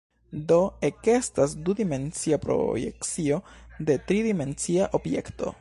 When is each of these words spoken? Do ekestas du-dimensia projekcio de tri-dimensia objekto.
Do 0.51 0.55
ekestas 0.87 1.53
du-dimensia 1.67 2.41
projekcio 2.47 3.41
de 3.91 4.01
tri-dimensia 4.11 4.93
objekto. 5.01 5.49